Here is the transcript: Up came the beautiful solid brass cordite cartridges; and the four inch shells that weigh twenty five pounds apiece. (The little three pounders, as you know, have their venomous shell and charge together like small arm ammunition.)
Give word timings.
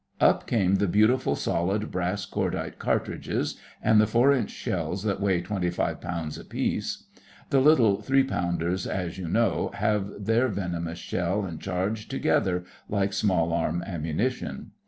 Up 0.19 0.47
came 0.47 0.77
the 0.77 0.87
beautiful 0.87 1.35
solid 1.35 1.91
brass 1.91 2.25
cordite 2.25 2.79
cartridges; 2.79 3.57
and 3.83 4.01
the 4.01 4.07
four 4.07 4.33
inch 4.33 4.49
shells 4.49 5.03
that 5.03 5.21
weigh 5.21 5.41
twenty 5.41 5.69
five 5.69 6.01
pounds 6.01 6.39
apiece. 6.39 7.03
(The 7.51 7.59
little 7.59 8.01
three 8.01 8.23
pounders, 8.23 8.87
as 8.87 9.19
you 9.19 9.27
know, 9.27 9.69
have 9.75 10.25
their 10.25 10.47
venomous 10.47 10.97
shell 10.97 11.45
and 11.45 11.61
charge 11.61 12.07
together 12.07 12.63
like 12.89 13.13
small 13.13 13.53
arm 13.53 13.83
ammunition.) 13.85 14.71